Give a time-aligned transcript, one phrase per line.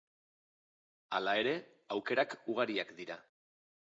[1.17, 1.53] Hala ere,
[1.97, 3.19] aukerak ugariak dira.